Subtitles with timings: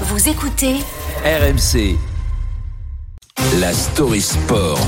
[0.00, 0.74] Vous écoutez
[1.24, 1.96] RMC.
[3.60, 4.80] La story sport.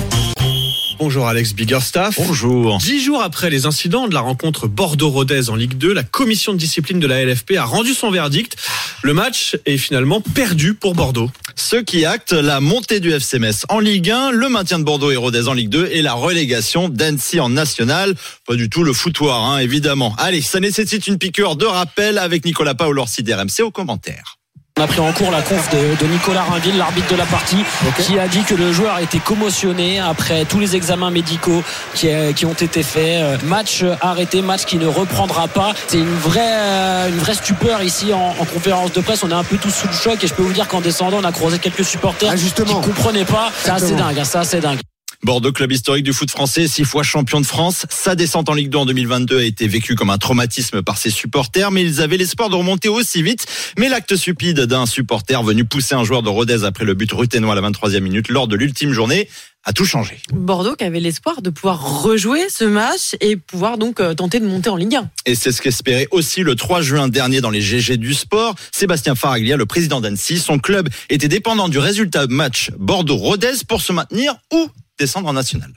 [0.98, 2.17] Bonjour Alex Biggerstaff.
[2.18, 2.79] Bonjour.
[2.79, 6.58] Dix jours après les incidents de la rencontre Bordeaux-Rodez en Ligue 2, la commission de
[6.58, 8.56] discipline de la LFP a rendu son verdict.
[9.03, 11.31] Le match est finalement perdu pour Bordeaux.
[11.54, 15.13] Ce qui acte la montée du FC Metz en Ligue 1, le maintien de Bordeaux
[15.13, 18.16] et Rodez en Ligue 2 et la relégation d'Annecy en National.
[18.45, 20.16] Pas du tout le foutoir, hein, évidemment.
[20.19, 24.35] Allez, ça nécessite une piqûre de rappel avec Nicolas Paolorsi d'RMC au commentaire.
[24.79, 27.56] On a pris en cours la conf de, de Nicolas Rainville, l'arbitre de la partie,
[27.98, 31.62] qui a dit que le joueur était commotionné après tous les examens médicaux
[31.95, 33.23] qui, euh, qui ont été faits.
[33.23, 35.73] Euh, Match arrêté, match qui ne reprendra pas.
[35.88, 39.23] C'est une vraie, euh, une vraie stupeur ici en, en conférence de presse.
[39.24, 41.20] On est un peu tous sous le choc et je peux vous dire qu'en descendant,
[41.22, 43.50] on a croisé quelques supporters Ah, qui ne comprenaient pas.
[43.62, 44.80] C'est assez dingue, hein, c'est assez dingue.
[45.26, 47.84] Bordeaux, club historique du foot français, six fois champion de France.
[47.90, 51.10] Sa descente en Ligue 2 en 2022 a été vécue comme un traumatisme par ses
[51.10, 53.44] supporters, mais ils avaient l'espoir de remonter aussi vite.
[53.76, 57.54] Mais l'acte stupide d'un supporter venu pousser un joueur de Rodez après le but ruténois
[57.54, 59.28] à la 23e minute lors de l'ultime journée
[59.64, 60.20] a tout changé.
[60.33, 64.46] Bordeaux qui avait l'espoir de pouvoir rejouer ce match et pouvoir donc euh, tenter de
[64.46, 65.11] monter en Ligue 1.
[65.27, 68.55] Et c'est ce qu'espérait aussi le 3 juin dernier dans les GG du sport.
[68.70, 73.92] Sébastien Faraglia, le président d'Annecy, son club était dépendant du résultat match Bordeaux-Rodez pour se
[73.92, 74.68] maintenir ou
[74.98, 75.70] descendre en national.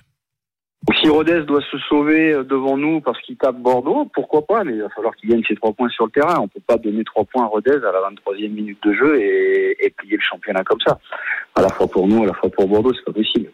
[1.02, 4.74] Si Rodez doit se sauver euh, devant nous parce qu'il tape Bordeaux, pourquoi pas Mais
[4.74, 6.40] il va falloir qu'il gagne ses trois points sur le terrain.
[6.40, 9.86] On peut pas donner trois points à Rodez à la 23e minute de jeu et,
[9.86, 11.00] et plier le championnat comme ça.
[11.56, 13.52] À la fois pour nous, à la fois pour Bordeaux, c'est pas possible.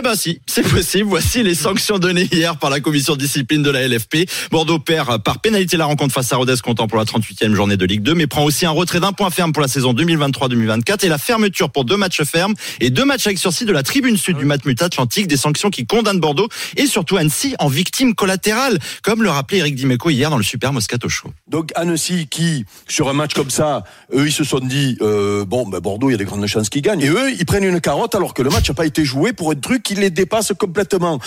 [0.00, 1.10] Eh ben si, c'est possible.
[1.10, 4.26] Voici les sanctions données hier par la commission de discipline de la LFP.
[4.50, 7.84] Bordeaux perd par pénalité la rencontre face à Rodez comptant pour la 38e journée de
[7.84, 11.08] Ligue 2, mais prend aussi un retrait d'un point ferme pour la saison 2023-2024 et
[11.10, 14.38] la fermeture pour deux matchs fermes et deux matchs avec sursis de la tribune sud
[14.38, 16.48] du Matmut Atlantique, des sanctions qui condamnent Bordeaux
[16.78, 20.72] et surtout Annecy en victime collatérale, comme le rappelait Eric Dimeco hier dans le Super
[20.72, 21.28] Moscato Show.
[21.46, 25.68] Donc Annecy qui, sur un match comme ça, eux ils se sont dit, euh, bon
[25.68, 27.02] ben Bordeaux il y a des grandes chances qu'ils gagnent.
[27.02, 29.50] Et eux ils prennent une carotte alors que le match n'a pas été joué pour
[29.50, 31.18] un truc qui les dépasse complètement.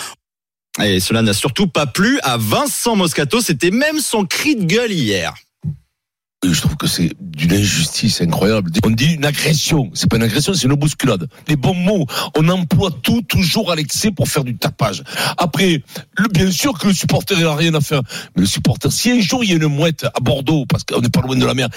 [0.82, 4.90] Et cela n'a surtout pas plu à Vincent Moscato, c'était même son cri de gueule
[4.90, 5.34] hier.
[6.42, 8.70] Je trouve que c'est d'une injustice incroyable.
[8.84, 9.90] On dit une agression.
[9.94, 11.26] C'est pas une agression, c'est une bousculade.
[11.48, 12.06] Les bons mots.
[12.36, 15.02] On emploie tout toujours à l'excès pour faire du tapage.
[15.38, 15.82] Après,
[16.18, 18.02] le, bien sûr que le supporter il a rien à faire.
[18.36, 21.00] Mais le supporter, si un jour il y a une mouette à Bordeaux, parce qu'on
[21.00, 21.68] n'est pas loin de la mer,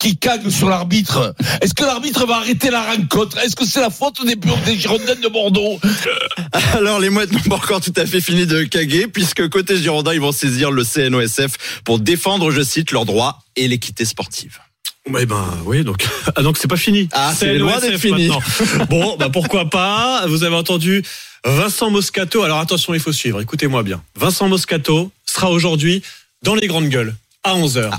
[0.00, 3.38] qui cague sur l'arbitre, est-ce que l'arbitre va arrêter la rencontre?
[3.38, 5.78] Est-ce que c'est la faute des, des Girondins de Bordeaux?
[6.72, 10.14] Alors les mouettes n'ont pas encore tout à fait fini de caguer puisque côté Girondin
[10.14, 14.58] ils vont saisir le CNOSF pour défendre, je cite, leurs droits et l'équité sportive.
[15.06, 16.06] Eh ben oui, donc
[16.36, 17.08] ah donc c'est pas fini.
[17.12, 18.28] Ah, c'est loin d'être fini.
[18.28, 18.86] maintenant.
[18.88, 20.26] Bon, bah pourquoi pas?
[20.28, 21.02] Vous avez entendu
[21.44, 22.42] Vincent Moscato.
[22.42, 23.40] Alors attention, il faut suivre.
[23.42, 24.02] Écoutez-moi bien.
[24.16, 26.02] Vincent Moscato sera aujourd'hui
[26.42, 27.90] dans les grandes gueules à 11h.